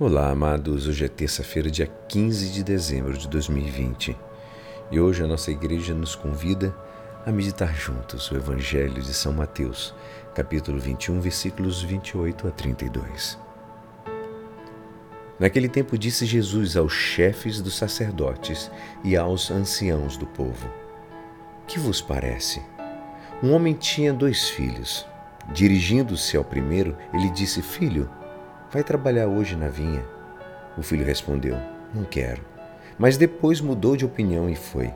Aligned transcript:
Olá, 0.00 0.30
amados. 0.30 0.88
Hoje 0.88 1.04
é 1.04 1.08
terça-feira, 1.08 1.70
dia 1.70 1.86
15 1.86 2.50
de 2.50 2.64
dezembro 2.64 3.16
de 3.16 3.28
2020 3.28 4.16
e 4.90 4.98
hoje 4.98 5.22
a 5.22 5.26
nossa 5.26 5.50
igreja 5.50 5.92
nos 5.92 6.16
convida 6.16 6.74
a 7.26 7.30
meditar 7.30 7.76
juntos 7.76 8.30
o 8.30 8.34
Evangelho 8.34 9.02
de 9.02 9.12
São 9.12 9.34
Mateus, 9.34 9.94
capítulo 10.34 10.80
21, 10.80 11.20
versículos 11.20 11.82
28 11.82 12.48
a 12.48 12.50
32. 12.50 13.38
Naquele 15.38 15.68
tempo 15.68 15.98
disse 15.98 16.24
Jesus 16.24 16.74
aos 16.74 16.94
chefes 16.94 17.60
dos 17.60 17.76
sacerdotes 17.76 18.70
e 19.04 19.14
aos 19.14 19.50
anciãos 19.50 20.16
do 20.16 20.26
povo: 20.26 20.70
Que 21.66 21.78
vos 21.78 22.00
parece? 22.00 22.62
Um 23.42 23.52
homem 23.52 23.74
tinha 23.74 24.12
dois 24.12 24.48
filhos. 24.48 25.06
Dirigindo-se 25.52 26.34
ao 26.36 26.44
primeiro, 26.44 26.96
ele 27.12 27.28
disse: 27.30 27.60
Filho, 27.60 28.08
vai 28.72 28.82
trabalhar 28.82 29.26
hoje 29.26 29.54
na 29.54 29.68
vinha. 29.68 30.04
O 30.76 30.82
filho 30.82 31.04
respondeu: 31.04 31.56
Não 31.94 32.04
quero. 32.04 32.42
Mas 32.98 33.16
depois 33.16 33.60
mudou 33.60 33.96
de 33.96 34.04
opinião 34.04 34.48
e 34.48 34.56
foi. 34.56 34.92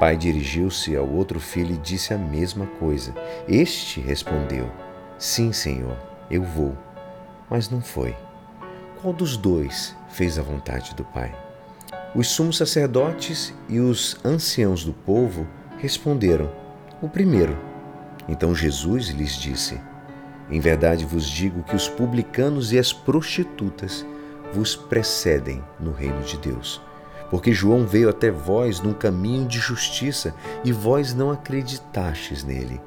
Pai 0.00 0.16
dirigiu-se 0.16 0.96
ao 0.96 1.08
outro 1.08 1.38
filho 1.38 1.74
e 1.74 1.78
disse 1.78 2.12
a 2.12 2.18
mesma 2.18 2.66
coisa. 2.66 3.14
Este 3.48 4.00
respondeu: 4.00 4.68
Sim, 5.18 5.52
senhor, 5.52 5.96
eu 6.28 6.42
vou. 6.42 6.76
Mas 7.48 7.70
não 7.70 7.80
foi. 7.80 8.16
Qual 9.00 9.14
dos 9.14 9.36
dois 9.36 9.96
fez 10.08 10.38
a 10.38 10.42
vontade 10.42 10.94
do 10.94 11.04
Pai? 11.04 11.34
Os 12.14 12.28
sumos 12.28 12.56
sacerdotes 12.56 13.54
e 13.68 13.78
os 13.78 14.16
anciãos 14.24 14.84
do 14.84 14.92
povo 14.92 15.46
responderam: 15.78 16.50
O 17.00 17.08
primeiro. 17.08 17.56
Então 18.28 18.54
Jesus 18.54 19.08
lhes 19.08 19.36
disse: 19.36 19.80
Em 20.50 20.60
verdade 20.60 21.04
vos 21.04 21.26
digo 21.28 21.62
que 21.62 21.74
os 21.74 21.88
publicanos 21.88 22.72
e 22.72 22.78
as 22.78 22.92
prostitutas 22.92 24.04
vos 24.52 24.76
precedem 24.76 25.62
no 25.80 25.92
reino 25.92 26.22
de 26.22 26.36
Deus. 26.38 26.80
Porque 27.30 27.52
João 27.52 27.86
veio 27.86 28.08
até 28.08 28.30
vós 28.30 28.80
num 28.80 28.92
caminho 28.92 29.46
de 29.46 29.58
justiça 29.58 30.34
e 30.62 30.70
vós 30.70 31.14
não 31.14 31.30
acreditastes 31.30 32.44
nele. 32.44 32.80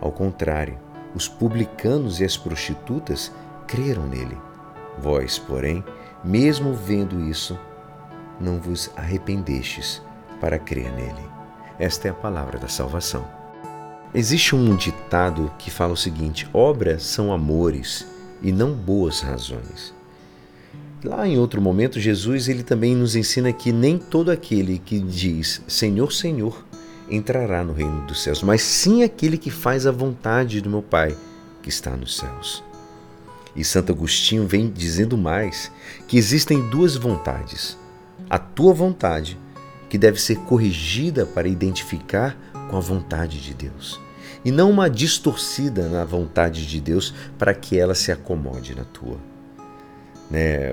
Ao 0.00 0.12
contrário, 0.12 0.78
os 1.14 1.28
publicanos 1.28 2.20
e 2.20 2.24
as 2.24 2.36
prostitutas 2.36 3.32
creram 3.66 4.06
nele. 4.06 4.36
Vós, 4.98 5.38
porém, 5.38 5.84
mesmo 6.22 6.74
vendo 6.74 7.20
isso, 7.20 7.58
não 8.40 8.60
vos 8.60 8.90
arrependestes 8.96 10.02
para 10.40 10.58
crer 10.58 10.92
nele. 10.92 11.28
Esta 11.78 12.08
é 12.08 12.10
a 12.10 12.14
palavra 12.14 12.58
da 12.58 12.68
salvação. 12.68 13.43
Existe 14.14 14.54
um 14.54 14.76
ditado 14.76 15.50
que 15.58 15.72
fala 15.72 15.94
o 15.94 15.96
seguinte: 15.96 16.48
obras 16.52 17.02
são 17.02 17.32
amores 17.32 18.06
e 18.40 18.52
não 18.52 18.72
boas 18.72 19.20
razões. 19.20 19.92
Lá 21.02 21.26
em 21.26 21.36
outro 21.36 21.60
momento, 21.60 21.98
Jesus 21.98 22.48
ele 22.48 22.62
também 22.62 22.94
nos 22.94 23.16
ensina 23.16 23.52
que 23.52 23.72
nem 23.72 23.98
todo 23.98 24.30
aquele 24.30 24.78
que 24.78 25.00
diz 25.00 25.60
Senhor, 25.66 26.12
Senhor 26.12 26.64
entrará 27.10 27.64
no 27.64 27.72
reino 27.72 28.06
dos 28.06 28.22
céus, 28.22 28.42
mas 28.42 28.62
sim 28.62 29.02
aquele 29.02 29.36
que 29.36 29.50
faz 29.50 29.86
a 29.86 29.90
vontade 29.90 30.60
do 30.60 30.70
meu 30.70 30.80
Pai 30.80 31.14
que 31.60 31.68
está 31.68 31.90
nos 31.90 32.16
céus. 32.16 32.62
E 33.56 33.64
Santo 33.64 33.92
Agostinho 33.92 34.46
vem 34.46 34.70
dizendo 34.70 35.18
mais 35.18 35.70
que 36.06 36.16
existem 36.16 36.68
duas 36.70 36.96
vontades. 36.96 37.76
A 38.30 38.38
tua 38.38 38.72
vontade, 38.72 39.38
que 39.88 39.98
deve 39.98 40.20
ser 40.20 40.36
corrigida 40.40 41.26
para 41.26 41.48
identificar 41.48 42.36
com 42.70 42.76
a 42.76 42.80
vontade 42.80 43.40
de 43.40 43.54
Deus, 43.54 44.00
e 44.44 44.50
não 44.50 44.70
uma 44.70 44.90
distorcida 44.90 45.88
na 45.88 46.04
vontade 46.04 46.66
de 46.66 46.80
Deus 46.80 47.14
para 47.38 47.54
que 47.54 47.78
ela 47.78 47.94
se 47.94 48.12
acomode 48.12 48.74
na 48.74 48.84
tua. 48.84 49.18
Né? 50.30 50.70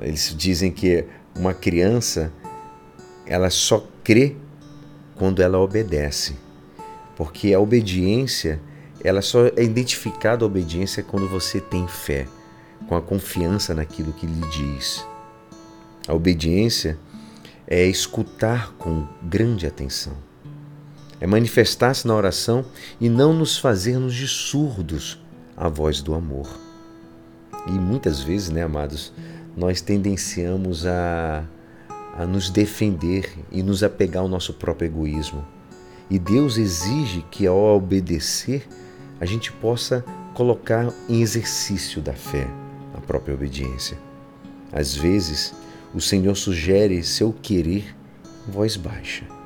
Eles 0.00 0.34
dizem 0.36 0.72
que 0.72 1.04
uma 1.36 1.52
criança 1.52 2.32
ela 3.26 3.50
só 3.50 3.86
crê 4.02 4.36
quando 5.16 5.42
ela 5.42 5.58
obedece, 5.58 6.36
porque 7.16 7.52
a 7.52 7.60
obediência 7.60 8.60
ela 9.02 9.22
só 9.22 9.46
é 9.46 9.62
identificada 9.62 10.44
a 10.44 10.46
obediência 10.46 11.02
quando 11.02 11.28
você 11.28 11.60
tem 11.60 11.86
fé, 11.86 12.26
com 12.88 12.96
a 12.96 13.02
confiança 13.02 13.74
naquilo 13.74 14.12
que 14.12 14.26
lhe 14.26 14.48
diz. 14.48 15.06
A 16.06 16.14
obediência 16.14 16.98
é 17.66 17.84
escutar 17.84 18.72
com 18.78 19.06
grande 19.22 19.66
atenção, 19.66 20.14
é 21.20 21.26
manifestar-se 21.26 22.06
na 22.06 22.14
oração 22.14 22.64
e 23.00 23.08
não 23.08 23.32
nos 23.32 23.58
fazermos 23.58 24.14
de 24.14 24.26
surdos 24.28 25.20
à 25.56 25.68
voz 25.68 26.00
do 26.00 26.14
amor. 26.14 26.48
E 27.66 27.72
muitas 27.72 28.20
vezes, 28.20 28.48
né, 28.50 28.62
amados, 28.62 29.12
nós 29.56 29.80
tendenciamos 29.80 30.86
a, 30.86 31.44
a 32.16 32.24
nos 32.24 32.50
defender 32.50 33.30
e 33.50 33.62
nos 33.62 33.82
apegar 33.82 34.22
ao 34.22 34.28
nosso 34.28 34.54
próprio 34.54 34.86
egoísmo. 34.86 35.44
E 36.08 36.18
Deus 36.18 36.56
exige 36.56 37.24
que, 37.30 37.46
ao 37.46 37.76
obedecer, 37.76 38.66
a 39.20 39.26
gente 39.26 39.52
possa 39.52 40.04
colocar 40.32 40.92
em 41.08 41.20
exercício 41.20 42.00
da 42.00 42.12
fé 42.12 42.48
a 42.94 43.00
própria 43.00 43.34
obediência. 43.34 43.98
Às 44.72 44.94
vezes, 44.94 45.52
o 45.92 46.00
Senhor 46.00 46.36
sugere 46.36 47.02
seu 47.02 47.32
querer 47.32 47.94
em 48.46 48.50
voz 48.50 48.76
baixa. 48.76 49.37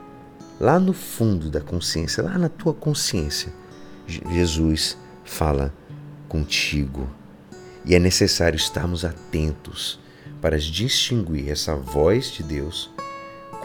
Lá 0.62 0.78
no 0.78 0.92
fundo 0.92 1.50
da 1.50 1.60
consciência, 1.60 2.22
lá 2.22 2.38
na 2.38 2.48
tua 2.48 2.72
consciência, 2.72 3.52
Jesus 4.06 4.96
fala 5.24 5.74
contigo. 6.28 7.10
E 7.84 7.96
é 7.96 7.98
necessário 7.98 8.56
estarmos 8.56 9.04
atentos 9.04 9.98
para 10.40 10.56
distinguir 10.56 11.50
essa 11.50 11.74
voz 11.74 12.30
de 12.30 12.44
Deus 12.44 12.92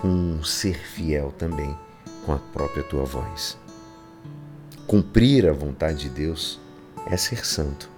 com 0.02 0.08
um 0.08 0.44
ser 0.44 0.80
fiel 0.80 1.32
também 1.38 1.78
com 2.26 2.34
a 2.34 2.40
própria 2.40 2.82
tua 2.82 3.04
voz. 3.04 3.60
Cumprir 4.88 5.48
a 5.48 5.54
vontade 5.54 6.00
de 6.00 6.10
Deus 6.10 6.60
é 7.06 7.16
ser 7.16 7.46
santo. 7.46 7.92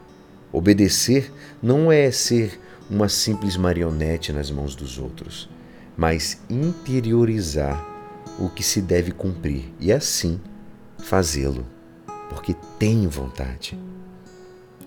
Obedecer 0.51 1.31
não 1.63 1.89
é 1.89 2.11
ser 2.11 2.59
uma 2.89 3.07
simples 3.07 3.55
marionete 3.55 4.33
nas 4.33 4.51
mãos 4.51 4.75
dos 4.75 4.97
outros, 4.97 5.49
mas 5.95 6.41
interiorizar 6.49 7.88
o 8.39 8.49
que 8.49 8.63
se 8.63 8.81
deve 8.81 9.11
cumprir 9.11 9.73
e 9.79 9.91
assim 9.91 10.39
fazê-lo, 10.97 11.65
porque 12.29 12.55
tem 12.79 13.07
vontade. 13.07 13.77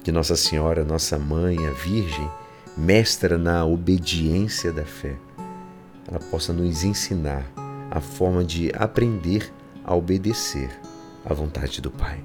Que 0.02 0.10
Nossa 0.10 0.34
Senhora, 0.34 0.84
nossa 0.84 1.18
mãe, 1.18 1.66
a 1.66 1.70
Virgem, 1.70 2.28
mestra 2.76 3.36
na 3.36 3.64
obediência 3.64 4.72
da 4.72 4.84
fé, 4.84 5.14
ela 6.08 6.18
possa 6.18 6.52
nos 6.52 6.82
ensinar 6.82 7.46
a 7.90 8.00
forma 8.00 8.42
de 8.42 8.72
aprender 8.74 9.52
a 9.84 9.94
obedecer 9.94 10.70
à 11.24 11.34
vontade 11.34 11.80
do 11.80 11.90
Pai. 11.90 12.24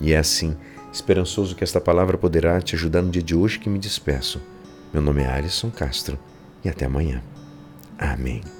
E 0.00 0.12
é 0.12 0.18
assim, 0.18 0.56
esperançoso 0.92 1.54
que 1.54 1.62
esta 1.62 1.80
palavra 1.80 2.16
poderá 2.16 2.60
te 2.60 2.74
ajudar 2.74 3.02
no 3.02 3.10
dia 3.10 3.22
de 3.22 3.34
hoje 3.34 3.58
que 3.58 3.68
me 3.68 3.78
despeço. 3.78 4.40
Meu 4.92 5.02
nome 5.02 5.22
é 5.22 5.26
Alisson 5.26 5.70
Castro 5.70 6.18
e 6.64 6.68
até 6.68 6.86
amanhã. 6.86 7.22
Amém. 7.98 8.57